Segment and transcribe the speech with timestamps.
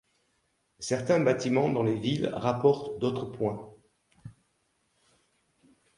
[0.79, 3.71] Certains bâtiments dans les villes rapportent d'autres points.